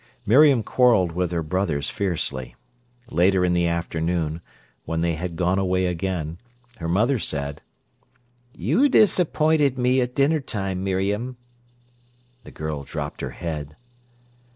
Miriam 0.25 0.63
quarrelled 0.63 1.11
with 1.11 1.29
her 1.31 1.43
brothers 1.43 1.91
fiercely. 1.91 2.55
Later 3.11 3.45
in 3.45 3.53
the 3.53 3.67
afternoon, 3.67 4.41
when 4.85 5.01
they 5.01 5.13
had 5.13 5.35
gone 5.35 5.59
away 5.59 5.85
again, 5.85 6.39
her 6.79 6.89
mother 6.89 7.19
said: 7.19 7.61
"You 8.51 8.89
disappointed 8.89 9.77
me 9.77 10.01
at 10.01 10.15
dinner 10.15 10.39
time, 10.39 10.83
Miriam." 10.83 11.37
The 12.45 12.51
girl 12.51 12.81
dropped 12.83 13.21
her 13.21 13.29
head. 13.29 13.75